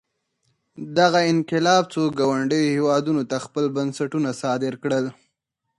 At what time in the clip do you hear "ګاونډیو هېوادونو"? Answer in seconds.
2.19-3.21